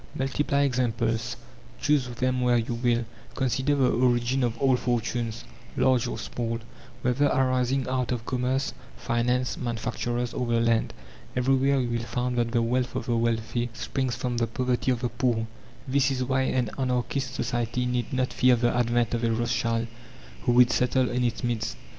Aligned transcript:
Multiply 0.15 0.61
examples, 0.63 1.37
choose 1.79 2.07
them 2.07 2.41
where 2.41 2.57
you 2.57 2.73
will, 2.73 3.05
consider 3.35 3.75
the 3.75 3.91
origin 3.91 4.43
of 4.43 4.57
all 4.57 4.75
fortunes, 4.75 5.43
large 5.77 6.07
or 6.07 6.17
small, 6.17 6.57
whether 7.03 7.27
arising 7.27 7.87
out 7.87 8.11
of 8.11 8.25
commerce, 8.25 8.73
finance, 8.97 9.57
manufacturers, 9.57 10.33
or 10.33 10.47
the 10.47 10.59
land. 10.59 10.91
Everywhere 11.35 11.79
you 11.79 11.89
will 11.89 11.99
find 12.05 12.35
that 12.39 12.49
the 12.49 12.63
wealth 12.63 12.95
of 12.95 13.05
the 13.05 13.15
wealthy 13.15 13.69
springs 13.73 14.15
from 14.15 14.37
the 14.37 14.47
poverty 14.47 14.89
of 14.89 15.01
the 15.01 15.09
poor. 15.09 15.45
This 15.87 16.09
is 16.09 16.23
why 16.23 16.41
an 16.49 16.71
anarchist 16.79 17.35
society 17.35 17.85
need 17.85 18.11
not 18.11 18.33
fear 18.33 18.55
the 18.55 18.75
advent 18.75 19.13
of 19.13 19.23
a 19.23 19.31
Rothschild 19.31 19.85
who 20.45 20.53
would 20.53 20.71
settle 20.71 21.11
in 21.11 21.23
its 21.23 21.43
midst. 21.43 21.77